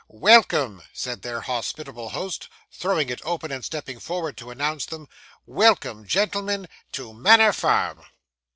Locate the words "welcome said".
0.07-1.21